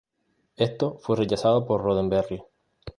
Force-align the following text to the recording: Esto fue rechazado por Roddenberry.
Esto 0.57 0.97
fue 0.97 1.15
rechazado 1.15 1.63
por 1.67 1.83
Roddenberry. 1.83 2.41